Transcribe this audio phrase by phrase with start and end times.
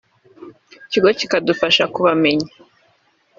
[0.85, 2.49] ikigo kikadufasha kubamenya